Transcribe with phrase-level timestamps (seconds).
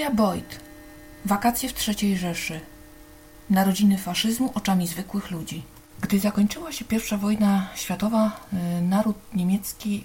[0.00, 0.60] Julia Boyd.
[1.24, 2.60] Wakacje w III Rzeszy.
[3.50, 5.62] Narodziny faszyzmu oczami zwykłych ludzi.
[6.00, 10.04] Gdy zakończyła się I wojna światowa, y, naród niemiecki,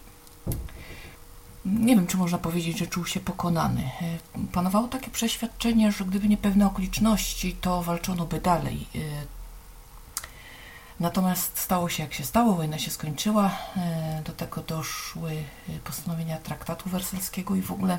[1.66, 3.81] nie wiem czy można powiedzieć, że czuł się pokonany.
[3.81, 8.88] Y, panowało takie przeświadczenie, że gdyby nie pewne okoliczności, to walczono by dalej.
[8.96, 9.02] Y,
[10.99, 13.52] natomiast stało się jak się stało, wojna się skończyła,
[14.26, 15.43] do tego doszły
[15.84, 17.98] postanowienia traktatu wersalskiego i w ogóle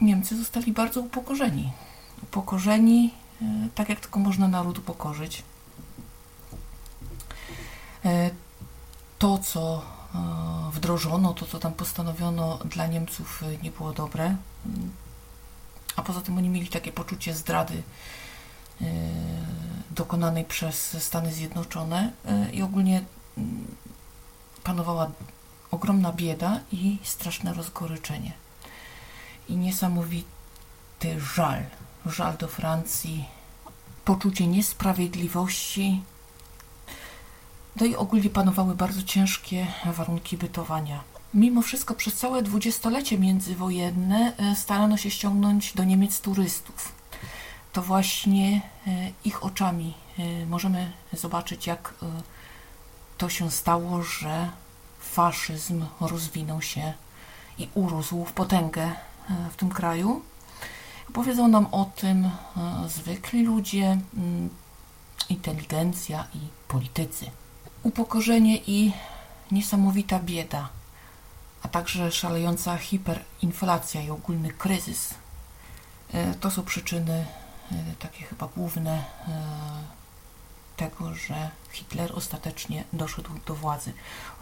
[0.00, 1.72] Niemcy zostali bardzo upokorzeni.
[2.22, 3.44] Upokorzeni, e,
[3.74, 5.42] tak jak tylko można naród upokorzyć.
[8.04, 8.30] E,
[9.18, 9.82] to, co
[10.14, 10.18] e,
[10.72, 14.36] wdrożono, to, co tam postanowiono dla Niemców nie było dobre.
[15.96, 17.82] A poza tym oni mieli takie poczucie zdrady
[19.90, 22.12] dokonanej przez Stany Zjednoczone
[22.52, 23.04] i ogólnie
[24.64, 25.10] panowała
[25.76, 28.32] ogromna bieda i straszne rozgoryczenie
[29.48, 31.62] i niesamowity żal.
[32.06, 33.24] Żal do Francji,
[34.04, 36.02] poczucie niesprawiedliwości.
[37.80, 41.00] No i ogólnie panowały bardzo ciężkie warunki bytowania.
[41.34, 46.92] Mimo wszystko przez całe dwudziestolecie międzywojenne e, starano się ściągnąć do Niemiec turystów.
[47.72, 48.90] To właśnie e,
[49.24, 51.94] ich oczami e, możemy zobaczyć, jak
[53.18, 54.50] to się stało, że
[55.06, 56.92] faszyzm rozwinął się
[57.58, 58.92] i urósł w potęgę
[59.30, 60.22] E, w tym kraju.
[61.08, 62.30] Opowiedzą nam o tym e,
[62.88, 64.50] zwykli ludzie, mm,
[65.28, 67.30] inteligencja i politycy.
[67.82, 68.92] Upokorzenie i
[69.50, 70.68] niesamowita bieda,
[71.62, 75.14] a także szalejąca hiperinflacja i ogólny kryzys.
[76.12, 77.26] E, to są przyczyny
[77.98, 79.04] takie chyba główne
[80.76, 83.92] tego, że Hitler ostatecznie doszedł do władzy.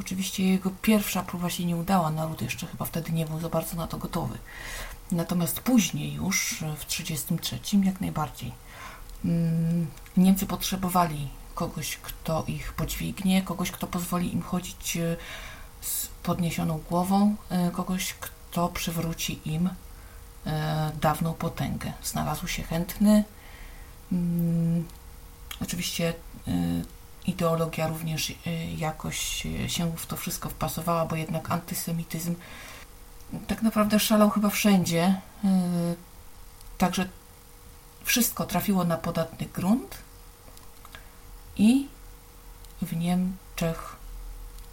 [0.00, 3.76] Oczywiście jego pierwsza próba się nie udała, naród jeszcze chyba wtedy nie był za bardzo
[3.76, 4.38] na to gotowy.
[5.12, 8.53] Natomiast później już, w 1933 jak najbardziej.
[9.25, 9.86] Mm,
[10.16, 15.16] Niemcy potrzebowali kogoś, kto ich podźwignie, kogoś, kto pozwoli im chodzić e,
[15.80, 19.70] z podniesioną głową, e, kogoś, kto przywróci im
[20.47, 21.92] e, dawną potęgę.
[22.03, 23.25] Znalazł się chętny,
[24.12, 24.84] mm,
[25.62, 26.15] Oczywiście
[26.48, 26.84] y,
[27.26, 28.34] ideologia również y,
[28.76, 32.34] jakoś się w to wszystko wpasowała, bo jednak antysemityzm
[33.47, 35.20] tak naprawdę szalał chyba wszędzie.
[35.44, 35.48] Y,
[36.78, 37.09] także
[38.04, 39.98] wszystko trafiło na podatny grunt
[41.56, 41.88] i
[42.82, 43.97] w Niemczech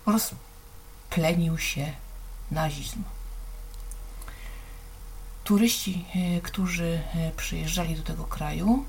[0.06, 1.94] rozplenił się
[2.52, 3.04] nazizm.
[5.44, 6.06] Turyści,
[6.44, 7.02] którzy
[7.38, 8.86] przyjeżdżali do tego kraju,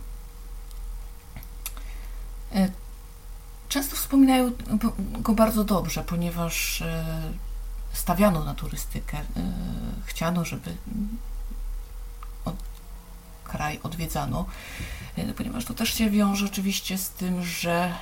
[3.73, 4.51] często wspominają
[5.19, 7.05] go bardzo dobrze, ponieważ e,
[7.93, 9.19] stawiano na turystykę.
[9.19, 9.23] E,
[10.05, 10.77] chciano, żeby
[13.45, 14.47] kraj odwiedzano,
[15.37, 17.95] ponieważ to też się wiąże oczywiście z tym, że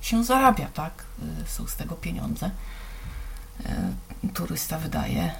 [0.00, 1.04] się zarabia, tak?
[1.46, 2.50] Są z tego pieniądze.
[4.34, 5.34] Turysta wydaje,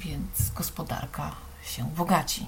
[0.00, 1.32] więc gospodarka
[1.64, 2.46] się bogaci.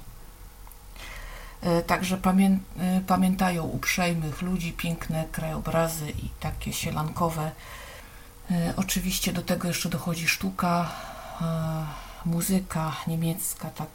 [1.64, 7.50] E, także pamię e, pamiętają uprzejmych ludzi, piękne krajobrazy i takie sielankowe.
[8.50, 10.90] E, oczywiście do tego jeszcze dochodzi sztuka,
[12.24, 13.88] muzyka niemiecka, tak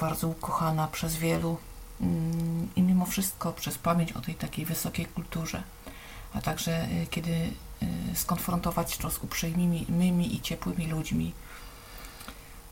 [0.00, 1.58] bardzo ukochana przez wielu
[2.00, 5.62] mm, i mimo wszystko przez pamięć o tej takiej wysokiej kulturze,
[6.34, 7.50] a także kiedy
[8.14, 11.32] skonfrontować to z uprzejmymi i ciepłymi ludźmi,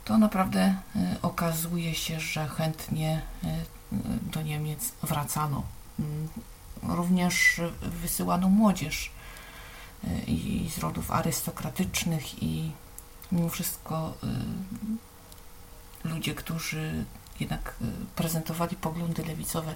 [0.04, 0.74] to naprawdę
[1.22, 3.22] okazuje się, że chętnie
[4.32, 5.62] do Niemiec wracano.
[6.82, 9.10] Również wysyłano młodzież
[10.04, 12.72] y, i z rodów arystokratycznych i
[13.32, 14.14] mimo wszystko
[16.04, 17.04] y, ludzie, którzy
[17.40, 17.84] jednak y,
[18.16, 19.74] prezentowali poglądy lewicowe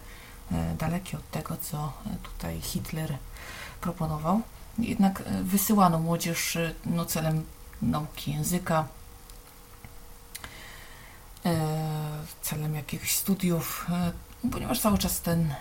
[0.79, 1.93] dalekie od tego, co
[2.23, 3.19] tutaj Hitler
[3.81, 4.43] proponował.
[4.79, 7.44] Jednak wysyłano młodzież no, celem
[7.82, 8.88] nauki języka,
[12.43, 14.12] celem jakichś studiów, e,
[14.50, 15.55] ponieważ cały czas ten e,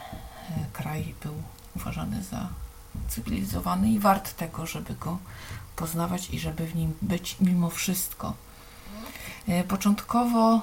[0.74, 1.33] kraj był
[1.75, 2.50] uważany za
[3.10, 5.18] cywilizowany i wart tego, żeby go
[5.75, 8.33] poznawać i żeby w nim być mimo wszystko.
[9.48, 10.62] E, początkowo,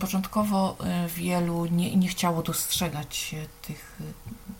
[0.00, 0.76] początkowo
[1.08, 3.98] wielu nie, nie chciało dostrzegać tych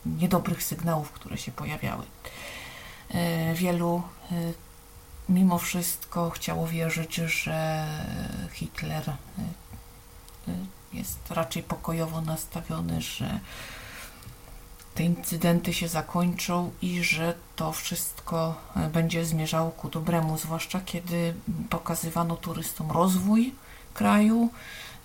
[0.06, 2.04] niedobrych sygnałów, które się pojawiały.
[3.54, 4.02] Wielu
[5.28, 7.86] mimo wszystko chciało wierzyć, że
[8.52, 9.16] Hitler
[10.96, 13.40] jest raczej pokojowo nastawiony, że
[14.94, 21.34] te incydenty się zakończą i że to wszystko e, będzie zmierzało ku dobremu, zwłaszcza kiedy
[21.70, 23.54] pokazywano turystom rozwój
[23.94, 24.48] kraju,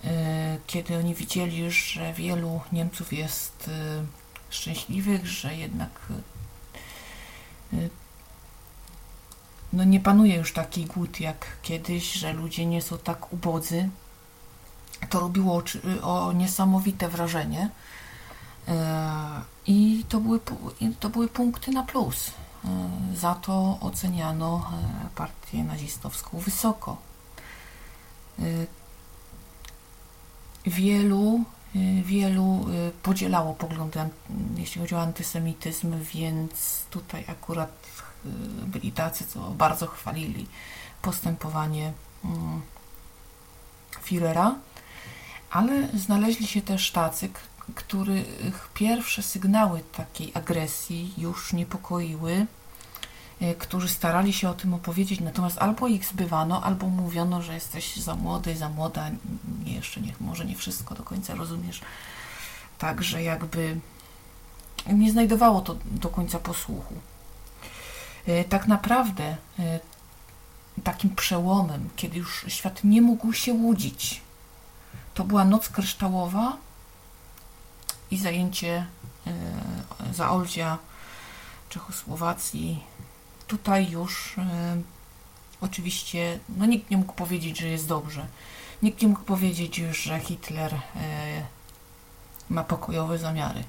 [0.04, 4.04] e, kiedy oni widzieli, że wielu Niemców jest e,
[4.50, 5.90] szczęśliwych, że jednak
[9.72, 13.88] no nie panuje już taki głód jak kiedyś, że ludzie nie są tak ubodzy.
[15.08, 15.62] To robiło
[16.02, 17.70] o niesamowite wrażenie.
[19.66, 20.40] I to były,
[21.00, 22.30] to były punkty na plus.
[22.64, 24.70] E, za to oceniano
[25.14, 26.96] partię nazistowską wysoko.
[30.66, 31.44] Wielu,
[32.02, 32.66] wielu
[33.02, 33.98] podzielało poglądy,
[34.56, 37.70] jeśli chodzi o antysemityzm, więc tutaj akurat
[38.66, 40.46] byli tacy, co bardzo chwalili
[41.02, 41.92] postępowanie
[42.24, 42.62] mm,
[44.04, 44.54] Führera,
[45.52, 47.28] ale znaleźli się też tacy,
[47.74, 52.46] których pierwsze sygnały takiej agresji już niepokoiły,
[53.40, 57.96] e, którzy starali się o tym opowiedzieć, natomiast albo ich zbywano, albo mówiono, że jesteś
[57.96, 59.10] za młody, za młoda,
[59.64, 61.80] jeszcze nie, może nie wszystko do końca rozumiesz.
[62.78, 63.80] Także jakby
[64.92, 66.94] nie znajdowało to do końca posłuchu.
[68.26, 69.80] E, tak naprawdę e,
[70.84, 74.20] takim przełomem, kiedy już świat nie mógł się łudzić,
[75.14, 76.56] to była noc kryształowa
[78.10, 78.86] i zajęcie
[79.26, 79.32] e,
[80.14, 80.78] Zaoldzia,
[81.68, 82.82] Czechosłowacji.
[83.46, 84.82] Tutaj już e,
[85.60, 88.26] oczywiście no nikt nie mógł powiedzieć, że jest dobrze.
[88.82, 90.80] Nikt nie mógł powiedzieć, że Hitler e,
[92.50, 93.64] ma pokojowe zamiary.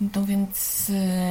[0.00, 0.86] No więc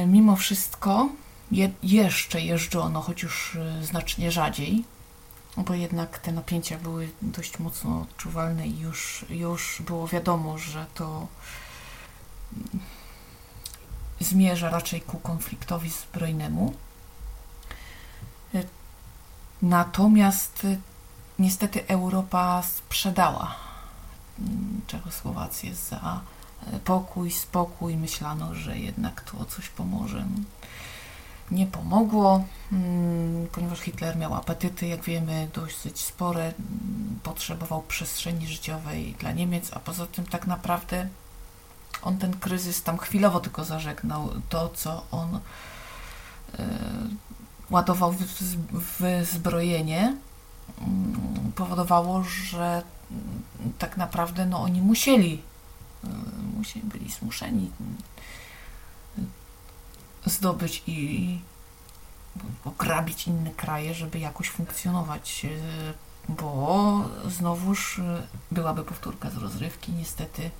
[0.06, 1.08] mimo wszystko
[1.52, 4.84] je, jeszcze jeżdżono, choć już znacznie rzadziej,
[5.66, 11.26] bo jednak te napięcia były dość mocno odczuwalne i już, już było wiadomo, że to
[14.20, 16.74] zmierza raczej ku konfliktowi zbrojnemu.
[19.62, 20.66] Natomiast
[21.38, 23.54] niestety Europa sprzedała
[24.86, 26.20] Czechosłowację za
[26.84, 27.96] pokój, spokój.
[27.96, 30.26] Myślano, że jednak to coś pomoże
[31.50, 36.52] nie pomogło, mm, ponieważ Hitler miał apetyty, jak wiemy, dosyć spore,
[37.22, 41.08] potrzebował przestrzeni życiowej dla Niemiec, a poza tym tak naprawdę
[42.02, 44.30] on ten kryzys tam chwilowo tylko zażegnał.
[44.48, 45.40] To, co on y,
[47.70, 48.14] ładował
[48.72, 50.16] w, zbrojenie,
[51.48, 52.82] y, powodowało, że
[53.78, 55.42] tak naprawdę no, oni musieli,
[56.56, 57.70] musieli byli zmuszeni
[60.26, 61.40] zdobyć i
[62.64, 65.48] ograbić inne kraje, żeby jakoś funkcjonować, e,
[66.28, 69.92] bo znowuż e, byłaby powtórka z rozrywki.
[69.92, 70.50] Niestety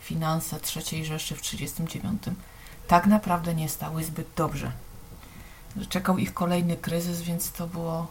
[0.00, 2.22] finanse III Rzeszy w 1939
[2.88, 4.72] tak naprawdę nie stały zbyt dobrze.
[5.88, 8.06] Czekał ich kolejny kryzys, więc to było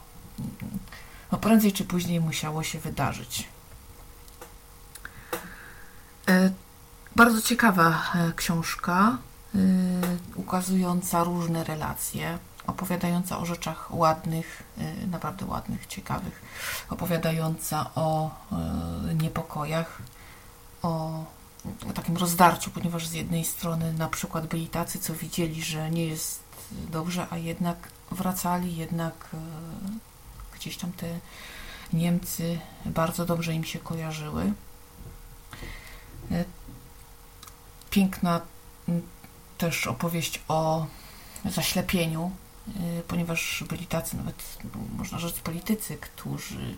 [1.32, 3.48] no prędzej czy później musiało się wydarzyć.
[6.28, 6.52] E,
[7.16, 9.18] bardzo ciekawa książka.
[9.56, 14.64] Y, ukazująca różne relacje, opowiadająca o rzeczach ładnych,
[15.04, 16.42] y, naprawdę ładnych, ciekawych,
[16.90, 18.30] opowiadająca o
[19.12, 20.02] y, niepokojach,
[20.82, 21.26] o,
[21.96, 26.40] takim rozdarciu, ponieważ z jednej strony na przykład byli tacy, co widzieli, że nie jest
[26.72, 27.78] dobrze, a jednak
[28.12, 29.30] wracali, jednak
[30.56, 31.20] gdzieś tam te
[31.94, 34.54] Niemcy bardzo dobrze im się kojarzyły.
[37.90, 38.42] Piękna
[39.64, 40.86] też opowieść o
[41.46, 42.32] zaślepieniu,
[42.68, 44.58] y, ponieważ byli tacy nawet,
[44.98, 46.78] można rzec, politycy, którzy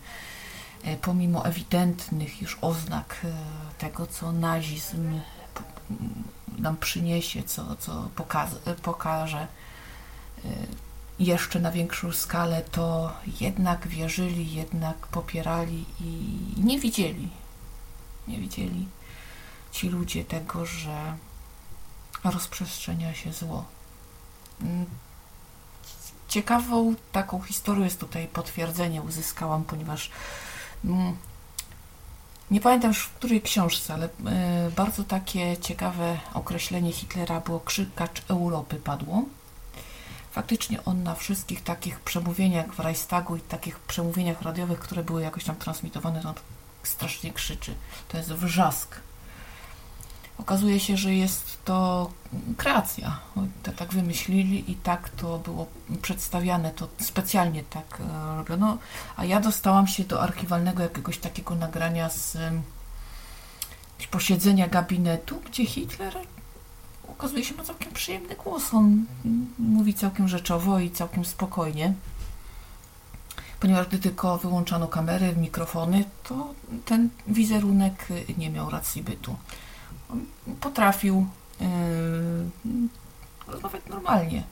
[0.87, 3.33] y, pomimo ewidentnych już oznak y,
[3.77, 5.19] tego, co nazizm
[6.57, 8.09] nam przyniesie, co, co
[8.81, 9.47] pokaże
[11.19, 17.29] jeszcze na większą skalę, to jednak wierzyli, jednak popierali i nie widzieli,
[18.27, 18.87] nie widzieli
[19.71, 21.17] ci ludzie tego, że
[22.31, 23.65] rozprzestrzenia się zło.
[24.61, 24.85] Mm,
[26.27, 30.11] ciekawą taką historię jest tutaj potwierdzenie uzyskałam, ponieważ
[30.85, 31.15] mm,
[32.51, 38.21] nie pamiętam już w której książce, ale e, bardzo takie ciekawe określenie Hitlera było krzykacz
[38.29, 39.23] Europy padło.
[40.31, 45.43] Faktycznie on na wszystkich takich przemówieniach w Reichstagu i takich przemówieniach radiowych, które były jakoś
[45.43, 46.35] tam transmitowane, to on
[46.83, 47.75] strasznie krzyczy.
[48.07, 48.95] To jest wrzask
[50.37, 52.09] Okazuje się, że jest to
[52.57, 53.19] kreacja.
[53.63, 55.67] To tak wymyślili i tak to było
[56.01, 58.77] przedstawiane, to specjalnie tak e, robiono.
[59.15, 62.37] A ja dostałam się do archiwalnego jakiegoś takiego nagrania z
[64.11, 66.17] posiedzenia gabinetu, gdzie Hitler
[67.07, 68.73] okazuje się ma całkiem przyjemny głos.
[68.73, 69.05] On
[69.59, 71.93] mówi całkiem rzeczowo i całkiem spokojnie.
[73.59, 76.53] Ponieważ gdy tylko wyłączano kamery, mikrofony, to
[76.85, 79.35] ten wizerunek nie miał racji bytu.
[80.61, 81.27] Potrafił
[81.59, 81.67] yy,
[83.47, 84.43] rozmawiać normalnie.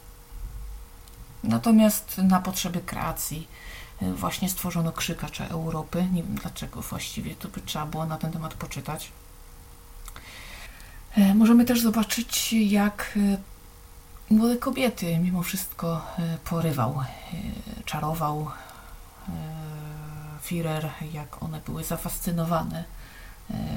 [1.44, 3.48] Natomiast na potrzeby kreacji
[4.02, 6.08] yy, właśnie stworzono Krzykacza Europy.
[6.14, 9.12] Nie wiem dlaczego właściwie, to by trzeba było na ten temat poczytać.
[11.18, 13.18] E, możemy też zobaczyć, jak
[14.32, 17.04] e, młode kobiety mimo wszystko e, porywał,
[17.86, 18.52] czarował
[20.46, 22.84] Führer, jak one były zafascynowane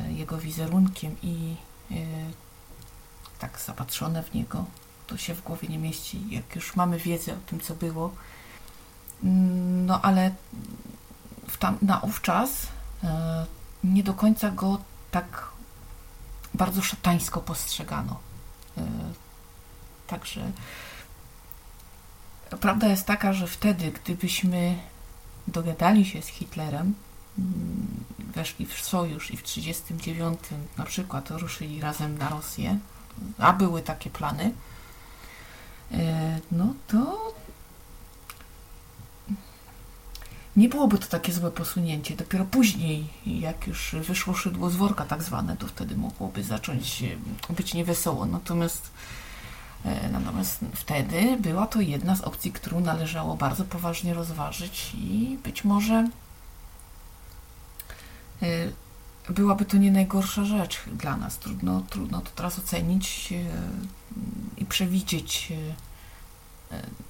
[0.09, 1.57] jego wizerunkiem i
[3.39, 4.65] tak zapatrzone w niego.
[5.07, 8.15] To się w głowie nie mieści, jak już mamy wiedzę o tym, co było.
[9.87, 10.35] No ale
[11.49, 12.67] w tam, na ówczas
[13.85, 14.79] nie do końca go
[15.11, 15.49] tak
[16.55, 18.19] bardzo szatańsko postrzegano.
[18.79, 18.83] E,
[20.07, 20.53] także
[22.61, 24.79] prawda jest taka, że wtedy, gdybyśmy
[25.49, 26.95] dogadali się z Hitlerem, mm,
[28.19, 30.39] weszli w sojusz i w 1939
[30.77, 32.79] na przykład ruszyli razem na Rosję,
[33.39, 34.53] a były takie plany,
[35.93, 37.33] e, no to
[40.57, 42.17] nie byłoby to takie złe posunięcie.
[42.17, 47.05] Dopiero później, jak już wyszło szydło z worka tak zwane, to wtedy mogłoby zacząć
[47.51, 48.27] być niewesoło.
[48.27, 48.91] Natomiast,
[49.85, 55.65] e, natomiast wtedy była to jedna z opcji, którą należało bardzo poważnie rozważyć i być
[55.65, 56.09] może
[59.29, 61.39] byłaby to nie najgorsza rzecz dla nas.
[61.39, 63.45] Trudno, trudno to teraz ocenić e,
[64.57, 65.53] i przewidzieć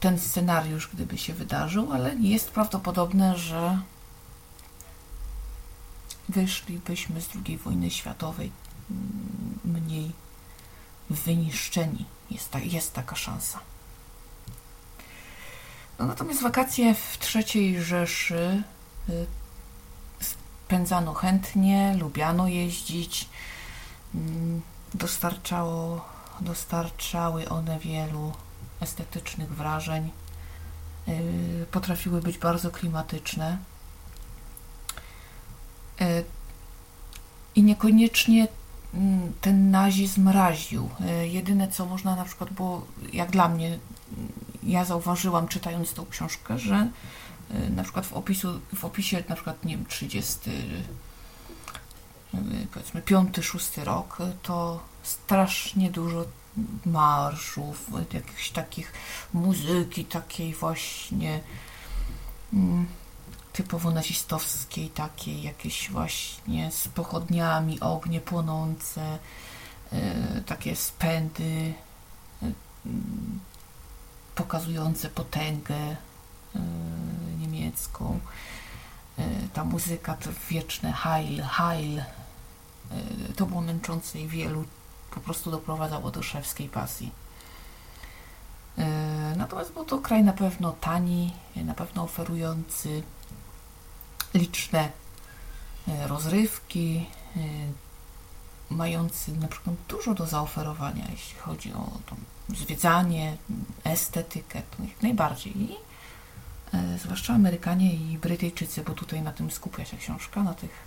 [0.01, 3.79] ten scenariusz, gdyby się wydarzył, ale jest prawdopodobne, że
[6.29, 8.53] wyszlibyśmy z II wojny światowej
[9.65, 10.13] mniej
[11.11, 12.05] wyniszczeni.
[12.31, 13.61] Jest, ta, jest taka szansa.
[15.99, 18.63] No, natomiast wakacje w III Rzeszy
[20.67, 23.29] spędzano chętnie, lubiano jeździć.
[24.15, 24.61] Mm,
[24.95, 26.05] dostarczało,
[26.41, 28.33] dostarczały one wielu
[28.81, 30.11] estetycznych wrażeń.
[31.09, 33.59] Y, potrafiły być bardzo klimatyczne.
[36.01, 36.25] Y,
[37.55, 38.49] I niekoniecznie
[38.95, 40.91] mm, ten nazizm raził.
[41.23, 43.79] Y, jedyne co można na przykład było, jak dla mnie, mm,
[44.63, 46.89] ja zauważyłam czytając tą książkę, że
[47.71, 50.51] na przykład w, opisu, w opisie na przykład nie wiem, 30
[52.73, 56.25] powiedzmy 5-6 rok, to strasznie dużo
[56.87, 58.93] marszów, jakichś takich
[59.35, 61.41] muzyki takiej właśnie
[62.53, 62.87] mm,
[63.53, 69.19] typowo nazistowskiej, takiej jakieś właśnie z pochodniami, ognie płonące,
[69.93, 71.75] y, takie spędy
[72.43, 72.53] y,
[74.35, 75.97] pokazujące potęgę
[76.57, 76.59] y,
[77.67, 78.21] niemiecką.
[79.53, 82.03] Ta muzyka, to wieczne Heil, Heil,
[83.37, 84.65] to było męczące i wielu
[85.11, 87.11] po prostu doprowadzało do szewskiej pasji.
[88.79, 88.85] E,
[89.37, 93.03] natomiast był to kraj na pewno tani, na pewno oferujący
[94.35, 94.91] liczne
[95.89, 97.07] e, rozrywki,
[97.37, 97.41] e,
[98.75, 101.91] mający na przykład dużo do zaoferowania, jeśli chodzi o
[102.49, 103.37] zwiedzanie,
[103.85, 105.63] estetykę, to jak najbardziej.
[105.63, 105.86] I,
[107.03, 110.87] zwłaszcza Amerykanie i Brytyjczycy, bo tutaj na tym skupia się książka, na tych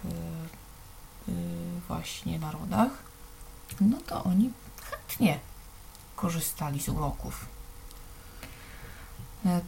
[1.88, 3.09] właśnie narodach
[3.81, 4.51] no to oni
[4.89, 5.39] chętnie
[6.15, 7.45] korzystali z uroków.
[9.45, 9.62] E,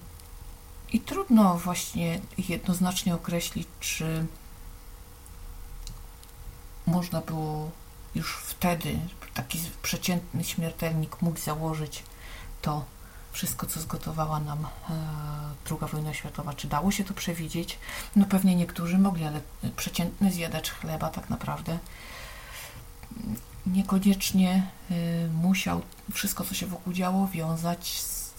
[0.91, 4.25] I trudno właśnie jednoznacznie określić, czy
[6.86, 7.72] można było
[8.15, 9.00] już wtedy,
[9.34, 12.03] taki przeciętny śmiertelnik mógł założyć
[12.62, 12.86] to
[13.32, 14.68] wszystko, co zgotowała nam e,
[15.72, 16.54] II wojna światowa.
[16.54, 17.80] Czy dało się to przewidzieć?
[18.16, 19.42] No pewnie niektórzy mogli, ale
[19.76, 21.80] przeciętny zjadacz chleba tak naprawdę
[23.66, 25.82] niekoniecznie y, musiał
[26.14, 28.32] wszystko, co się wokół działo, wiązać z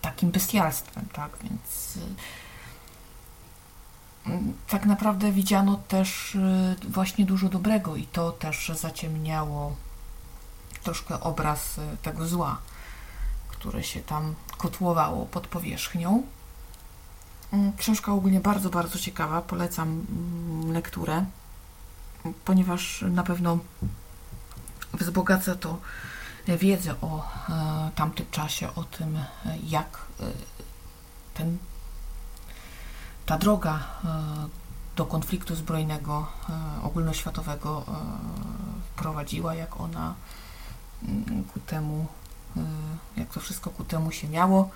[0.00, 1.38] takim bestialstwem, tak?
[1.42, 1.98] Więc
[4.26, 6.36] mm, tak naprawdę widziano też
[6.88, 9.76] właśnie dużo dobrego i to też zaciemniało
[10.82, 12.58] troszkę obraz tego zła,
[13.64, 16.22] które się tam kotłowało pod powierzchnią.
[17.52, 21.24] Mm, książka ogólnie bardzo, bardzo ciekawa, polecam mm, lekturę,
[22.44, 23.58] ponieważ na pewno
[24.94, 25.78] wzbogaca to
[26.48, 29.18] wiedzę o e, tamtym czasie, o tym,
[29.66, 30.24] jak e,
[31.34, 31.58] ten,
[33.26, 34.08] ta droga e,
[34.96, 36.26] do konfliktu zbrojnego
[36.82, 37.84] ogólnoświatowego
[38.96, 40.14] prowadziła, jak ona
[41.02, 42.06] mm, ku temu
[43.16, 44.70] jak to wszystko ku temu się miało.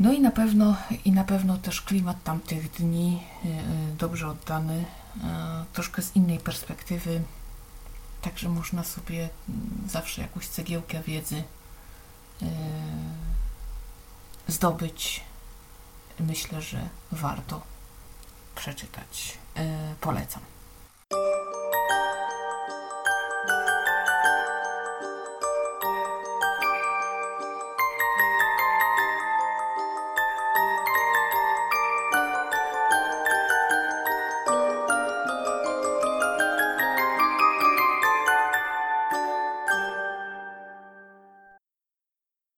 [0.00, 4.84] No i na pewno, i na pewno też klimat tamtych dni y, y, dobrze oddany,
[5.16, 5.20] y,
[5.72, 7.22] troszkę z innej perspektywy,
[8.22, 11.36] także można sobie mm, zawsze jakąś cegiełkę wiedzy
[12.42, 12.46] y,
[14.48, 15.24] zdobyć.
[16.20, 17.62] Myślę, że warto
[18.54, 19.38] przeczytać.
[19.56, 19.60] Y,
[20.00, 20.42] Polecam.